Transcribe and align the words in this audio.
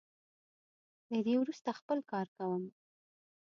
له 1.11 1.19
دې 1.25 1.35
وروسته 1.39 1.69
خپل 1.79 1.99
کار 2.11 2.27
کوم. 2.37 2.63